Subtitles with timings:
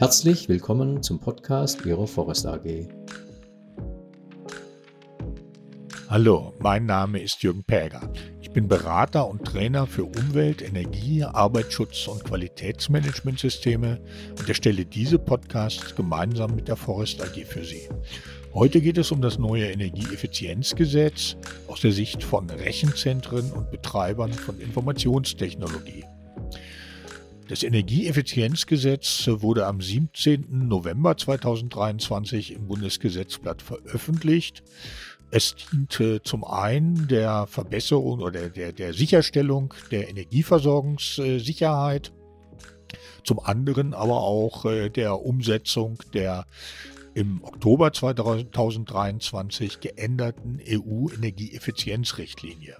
[0.00, 2.88] Herzlich willkommen zum Podcast Ihrer Forest AG.
[6.08, 8.10] Hallo, mein Name ist Jürgen Päger.
[8.40, 14.00] Ich bin Berater und Trainer für Umwelt, Energie, Arbeitsschutz und Qualitätsmanagementsysteme
[14.38, 17.86] und erstelle diese Podcasts gemeinsam mit der Forest AG für Sie.
[18.54, 21.36] Heute geht es um das neue Energieeffizienzgesetz
[21.68, 26.06] aus der Sicht von Rechenzentren und Betreibern von Informationstechnologie.
[27.50, 30.68] Das Energieeffizienzgesetz wurde am 17.
[30.68, 34.62] November 2023 im Bundesgesetzblatt veröffentlicht.
[35.32, 42.12] Es diente zum einen der Verbesserung oder der, der Sicherstellung der Energieversorgungssicherheit,
[43.24, 46.46] zum anderen aber auch äh, der Umsetzung der
[47.14, 52.76] im Oktober 2023 geänderten EU-Energieeffizienzrichtlinie.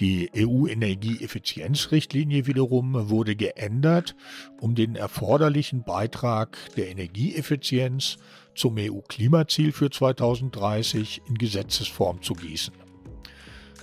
[0.00, 4.16] Die EU-Energieeffizienzrichtlinie wiederum wurde geändert,
[4.60, 8.16] um den erforderlichen Beitrag der Energieeffizienz
[8.56, 12.74] zum EU-Klimaziel für 2030 in Gesetzesform zu gießen.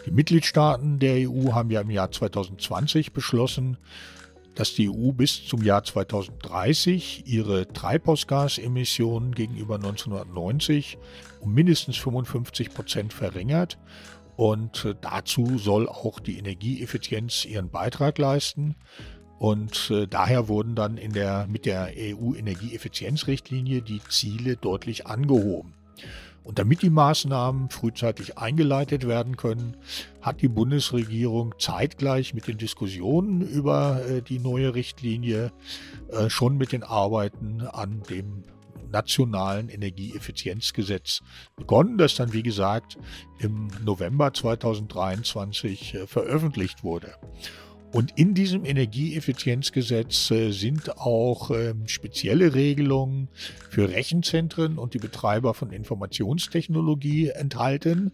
[0.06, 3.78] Die Mitgliedstaaten der EU haben ja im Jahr 2020 beschlossen,
[4.56, 10.98] dass die EU bis zum Jahr 2030 ihre Treibhausgasemissionen gegenüber 1990
[11.40, 13.78] um mindestens 55 Prozent verringert
[14.42, 18.76] und äh, dazu soll auch die Energieeffizienz ihren Beitrag leisten.
[19.38, 25.76] Und äh, daher wurden dann in der, mit der EU-Energieeffizienzrichtlinie die Ziele deutlich angehoben.
[26.44, 29.78] Und damit die Maßnahmen frühzeitig eingeleitet werden können,
[30.24, 35.52] hat die Bundesregierung zeitgleich mit den Diskussionen über äh, die neue Richtlinie
[36.30, 38.44] schon mit den Arbeiten an dem
[38.92, 41.22] nationalen Energieeffizienzgesetz
[41.56, 42.98] begonnen, das dann, wie gesagt,
[43.40, 47.16] im November 2023 äh, veröffentlicht wurde.
[47.92, 53.28] Und in diesem Energieeffizienzgesetz äh, sind auch ähm, spezielle Regelungen
[53.70, 58.14] für Rechenzentren und die Betreiber von Informationstechnologie enthalten.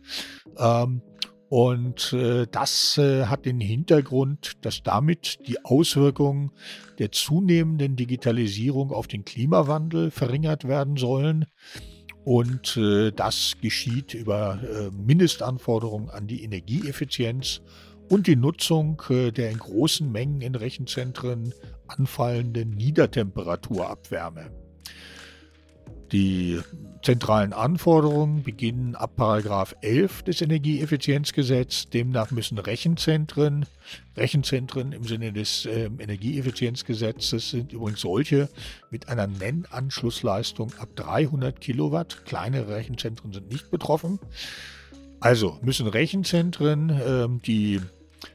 [0.58, 1.02] Ähm,
[1.50, 6.52] und äh, das äh, hat den Hintergrund, dass damit die Auswirkungen
[7.00, 11.46] der zunehmenden Digitalisierung auf den Klimawandel verringert werden sollen.
[12.26, 17.62] Und äh, das geschieht über äh, Mindestanforderungen an die Energieeffizienz
[18.10, 21.54] und die Nutzung äh, der in großen Mengen in Rechenzentren
[21.88, 24.67] anfallenden Niedertemperaturabwärme.
[26.12, 26.60] Die
[27.02, 29.12] zentralen Anforderungen beginnen ab
[29.82, 31.90] 11 des Energieeffizienzgesetzes.
[31.90, 33.66] Demnach müssen Rechenzentren,
[34.16, 38.50] Rechenzentren im Sinne des äh, Energieeffizienzgesetzes sind übrigens solche
[38.90, 42.26] mit einer Nennanschlussleistung ab 300 Kilowatt.
[42.26, 44.20] Kleine Rechenzentren sind nicht betroffen.
[45.20, 47.82] Also müssen Rechenzentren, äh, die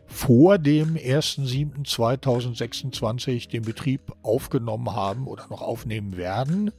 [0.07, 6.71] vor dem 1.7.2026 den Betrieb aufgenommen haben oder noch aufnehmen werden.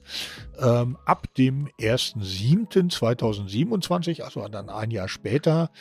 [0.61, 5.71] Ähm, ab dem 1.7.2027, also dann ein Jahr später,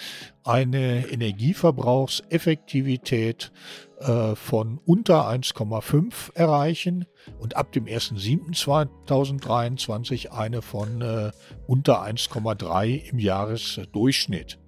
[0.45, 3.53] eine Energieverbrauchseffektivität
[4.01, 7.05] äh, von unter 1,5 erreichen
[7.39, 11.33] und ab dem 1.7.2023 eine von äh,
[11.67, 14.59] unter 1,3 im Jahresdurchschnitt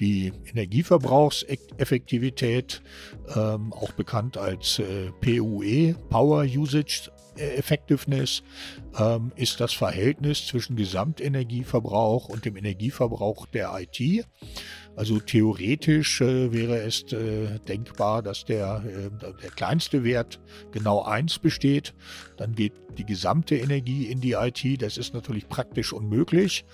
[0.00, 2.82] die Energieverbrauchseffektivität,
[3.34, 8.42] ähm, auch bekannt als äh, PUE, Power Usage Effectiveness,
[8.98, 14.26] ähm, ist das Verhältnis zwischen Gesamtenergieverbrauch und dem Energieverbrauch der IT.
[14.98, 19.10] Also theoretisch äh, wäre es äh, denkbar, dass der, äh,
[19.40, 20.40] der kleinste Wert
[20.72, 21.94] genau 1 besteht.
[22.36, 24.82] Dann geht die gesamte Energie in die IT.
[24.82, 26.64] Das ist natürlich praktisch unmöglich.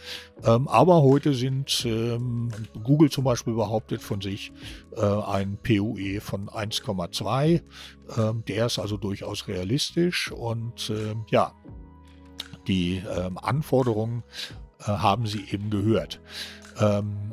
[0.43, 2.51] Ähm, aber heute sind ähm,
[2.83, 4.53] Google zum Beispiel behauptet von sich
[4.97, 7.61] äh, ein PUE von 1,2.
[8.17, 10.33] Ähm, der ist also durchaus realistisch.
[10.33, 11.53] Und ähm, ja,
[12.69, 14.23] die ähm, Anforderungen
[14.81, 16.23] äh, haben Sie eben gehört.
[16.81, 17.33] Ähm,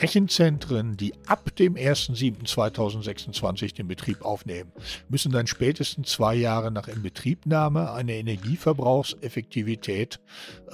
[0.00, 4.72] Rechenzentren, die ab dem 1.7.2026 den Betrieb aufnehmen,
[5.08, 10.20] müssen dann spätestens zwei Jahre nach Inbetriebnahme eine Energieverbrauchseffektivität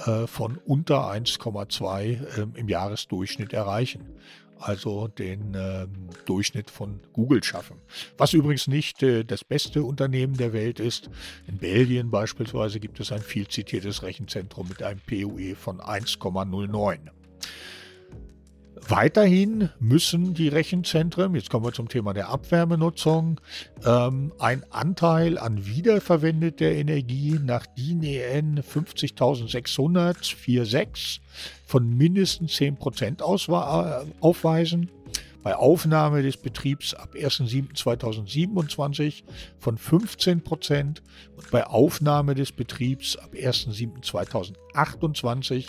[0.05, 4.05] äh, von unter 1,2 äh, im Jahresdurchschnitt erreichen.
[4.57, 5.87] Also den äh,
[6.25, 7.77] Durchschnitt von Google schaffen.
[8.17, 11.09] Was übrigens nicht äh, das beste Unternehmen der Welt ist.
[11.47, 16.99] In Belgien beispielsweise gibt es ein viel zitiertes Rechenzentrum mit einem PUE von 1,09.
[18.87, 23.39] Weiterhin müssen die Rechenzentren, jetzt kommen wir zum Thema der Abwärmenutzung,
[23.85, 31.21] ähm, ein Anteil an wiederverwendeter Energie nach DIN EN 50600 46
[31.65, 33.21] von mindestens 10%
[34.19, 34.89] aufweisen.
[35.43, 39.23] bei Aufnahme des Betriebs ab 1.7.2027
[39.57, 41.01] von 15 Prozent
[41.35, 45.65] und bei Aufnahme des Betriebs ab 1.7.2028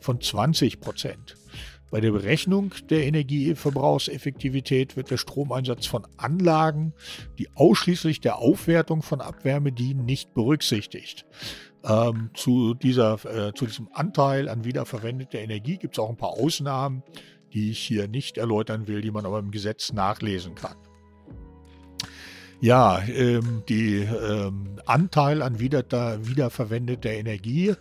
[0.00, 1.37] von 20 Prozent.
[1.90, 6.92] Bei der Berechnung der Energieverbrauchseffektivität wird der Stromeinsatz von Anlagen,
[7.38, 11.24] die ausschließlich der Aufwertung von Abwärme dienen, nicht berücksichtigt.
[11.84, 16.32] Ähm, zu, dieser, äh, zu diesem Anteil an wiederverwendeter Energie gibt es auch ein paar
[16.32, 17.02] Ausnahmen,
[17.54, 20.76] die ich hier nicht erläutern will, die man aber im Gesetz nachlesen kann.
[22.60, 25.84] Ja, ähm, die ähm, Anteil an wieder,
[26.26, 27.74] wiederverwendeter Energie,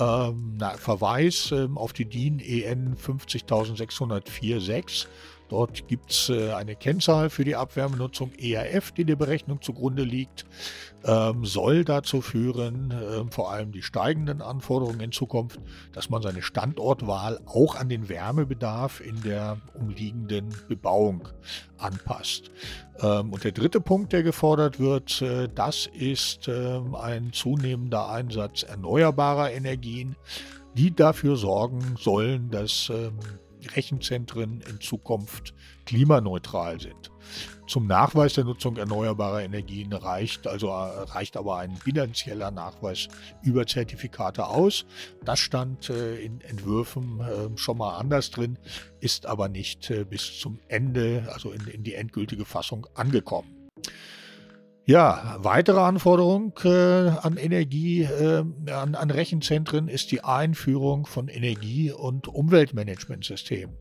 [0.00, 5.06] ähm, na, Verweis ähm, auf die DIN EN 50604.6
[5.48, 10.44] Dort gibt es äh, eine Kennzahl für die Abwärmenutzung ERF, die der Berechnung zugrunde liegt,
[11.04, 15.60] ähm, soll dazu führen, äh, vor allem die steigenden Anforderungen in Zukunft,
[15.92, 21.28] dass man seine Standortwahl auch an den Wärmebedarf in der umliegenden Bebauung
[21.78, 22.50] anpasst.
[23.00, 29.52] Ähm, und der dritte Punkt, der gefordert wird, äh, das ist ein zunehmender Einsatz erneuerbarer
[29.52, 30.16] Energien,
[30.76, 33.18] die dafür sorgen sollen, dass ähm,
[33.66, 35.54] Rechenzentren in Zukunft
[35.84, 37.10] klimaneutral sind.
[37.66, 43.08] Zum Nachweis der Nutzung erneuerbarer Energien reicht also reicht aber ein bilanzieller Nachweis
[43.42, 44.86] über Zertifikate aus.
[45.24, 48.58] Das stand äh, in Entwürfen äh, schon mal anders drin,
[49.00, 53.68] ist aber nicht äh, bis zum Ende, also in, in die endgültige Fassung angekommen.
[54.88, 61.90] Ja, weitere Anforderung äh, an Energie, äh, an, an, Rechenzentren ist die Einführung von Energie-
[61.90, 63.74] und Umweltmanagementsystemen.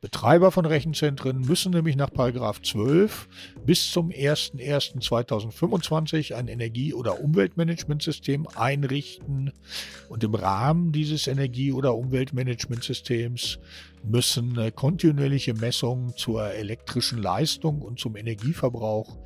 [0.00, 3.28] Betreiber von Rechenzentren müssen nämlich nach 12
[3.66, 9.50] bis zum 01.01.2025 ein Energie- oder Umweltmanagementsystem einrichten
[10.08, 13.58] und im Rahmen dieses Energie- oder Umweltmanagementsystems
[14.04, 19.16] müssen äh, kontinuierliche Messungen zur elektrischen Leistung und zum Energieverbrauch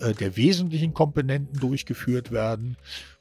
[0.00, 2.76] äh, der wesentlichen Komponenten durchgeführt werden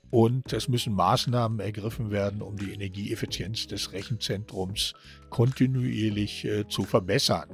[0.09, 4.93] und es müssen Maßnahmen ergriffen werden, um die Energieeffizienz des Rechenzentrums
[5.29, 7.49] kontinuierlich äh, zu verbessern.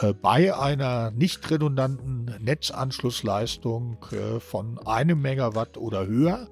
[0.00, 6.48] Äh, bei einer nicht redundanten Netzanschlussleistung äh, von einem Megawatt oder höher,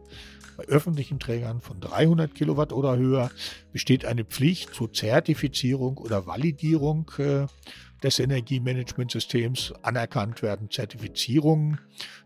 [0.56, 3.30] bei öffentlichen Trägern von 300 Kilowatt oder höher,
[3.72, 7.10] besteht eine Pflicht zur Zertifizierung oder Validierung
[8.02, 11.80] des Energiemanagementsystems anerkannt werden Zertifizierungen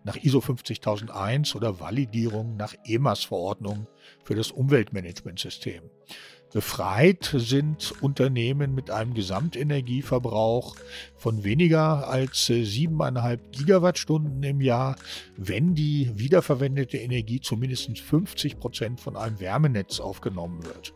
[0.04, 3.86] nach ISO 50001 oder Validierungen nach EMAS-Verordnung
[4.24, 5.82] für das Umweltmanagementsystem.
[6.54, 10.76] Befreit sind Unternehmen mit einem Gesamtenergieverbrauch
[11.16, 14.94] von weniger als 7,5 Gigawattstunden im Jahr,
[15.36, 20.94] wenn die wiederverwendete Energie zumindest 50 Prozent von einem Wärmenetz aufgenommen wird.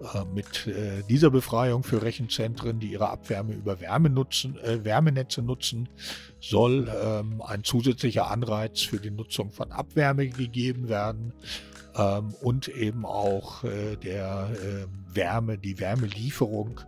[0.00, 5.40] Äh, mit äh, dieser Befreiung für Rechenzentren, die ihre Abwärme über Wärme nutzen, äh, Wärmenetze
[5.40, 5.88] nutzen,
[6.40, 11.32] soll ähm, ein zusätzlicher Anreiz für die Nutzung von Abwärme gegeben werden
[11.96, 16.80] ähm, und eben auch der äh, Wärme, die Wärmelieferung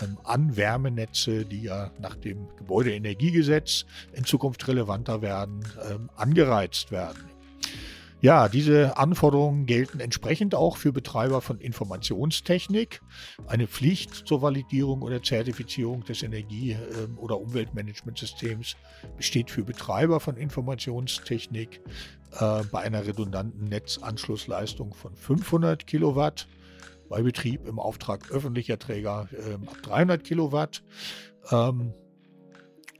[0.00, 7.33] ähm, an Wärmenetze, die ja nach dem Gebäudeenergiegesetz in Zukunft relevanter werden, ähm, angereizt werden.
[8.24, 13.02] Ja, diese Anforderungen gelten entsprechend auch für Betreiber von Informationstechnik.
[13.46, 18.76] Eine Pflicht zur Validierung oder Zertifizierung des Energie- ähm, oder Umweltmanagementsystems
[19.18, 21.82] besteht für Betreiber von Informationstechnik
[22.40, 26.48] äh, bei einer redundanten Netzanschlussleistung von 500 Kilowatt,
[27.10, 30.82] bei Betrieb im Auftrag öffentlicher Träger äh, ab 300 Kilowatt.
[31.50, 31.92] Ähm,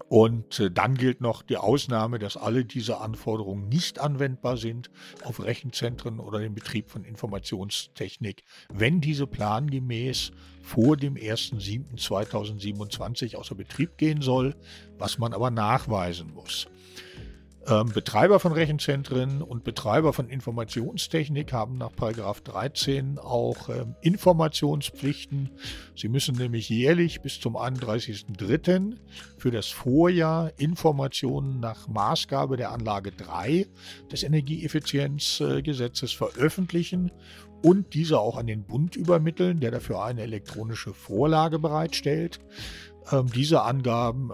[0.09, 4.91] und äh, dann gilt noch die Ausnahme, dass alle diese Anforderungen nicht anwendbar sind
[5.25, 10.31] auf Rechenzentren oder den Betrieb von Informationstechnik, wenn diese plangemäß
[10.63, 14.55] vor dem 1.7.2027 außer Betrieb gehen soll,
[14.99, 16.69] was man aber nachweisen muss.
[17.67, 25.51] Ähm, Betreiber von Rechenzentren und Betreiber von Informationstechnik haben nach 13 auch ähm, Informationspflichten.
[25.97, 28.99] Sie müssen nämlich jährlich bis zum 31.03.
[29.39, 33.67] für das Vorjahr Informationen nach Maßgabe der Anlage 3
[34.13, 37.13] des Energieeffizienzgesetzes veröffentlichen
[37.63, 42.41] und diese auch an den Bund übermitteln, der dafür eine elektronische Vorlage bereitstellt.
[43.11, 44.31] Ähm, diese Angaben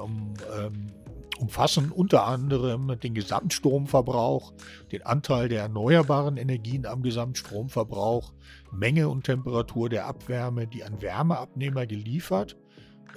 [0.58, 0.92] ähm,
[1.40, 4.52] umfassen unter anderem den Gesamtstromverbrauch,
[4.92, 8.32] den Anteil der erneuerbaren Energien am Gesamtstromverbrauch,
[8.70, 12.56] Menge und Temperatur der Abwärme, die an Wärmeabnehmer geliefert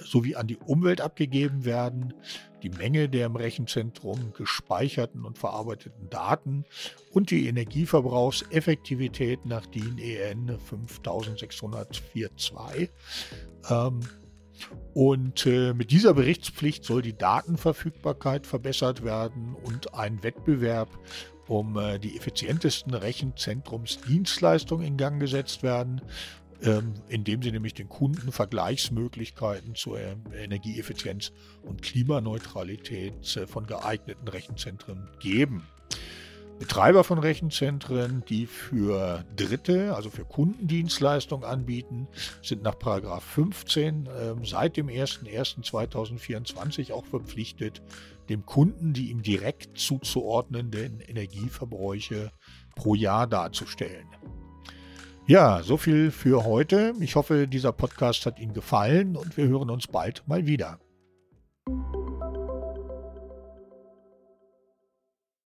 [0.00, 2.14] sowie an die Umwelt abgegeben werden,
[2.62, 6.64] die Menge der im Rechenzentrum gespeicherten und verarbeiteten Daten
[7.12, 12.90] und die Energieverbrauchseffektivität nach DIN EN 5642.
[13.70, 14.00] Ähm,
[14.94, 20.88] Und äh, mit dieser Berichtspflicht soll die Datenverfügbarkeit verbessert werden und ein Wettbewerb
[21.48, 26.00] um äh, die effizientesten Rechenzentrumsdienstleistungen in Gang gesetzt werden,
[26.62, 31.32] ähm, indem sie nämlich den Kunden Vergleichsmöglichkeiten zur äh, Energieeffizienz
[31.62, 35.66] und Klimaneutralität äh, von geeigneten Rechenzentren geben.
[36.58, 42.08] Betreiber von Rechenzentren, die für Dritte, also für Kundendienstleistungen anbieten,
[42.42, 42.74] sind nach
[43.20, 47.82] 15 äh, seit dem 01.01.2024 auch verpflichtet,
[48.28, 52.30] dem Kunden die ihm direkt zuzuordnenden Energieverbräuche
[52.76, 54.06] pro Jahr darzustellen.
[55.26, 56.92] Ja, so viel für heute.
[57.00, 60.78] Ich hoffe, dieser Podcast hat Ihnen gefallen und wir hören uns bald mal wieder.